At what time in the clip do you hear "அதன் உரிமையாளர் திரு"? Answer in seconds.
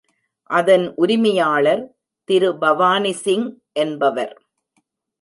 0.49-2.51